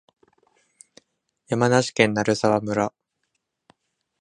[1.47, 2.91] 山梨県鳴沢村